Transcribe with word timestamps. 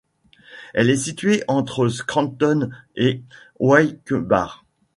Elle 0.73 0.89
est 0.89 0.95
située 0.97 1.43
entre 1.47 1.87
Scranton 1.87 2.71
et 2.95 3.21
Wilkes-Barre. 3.59 4.65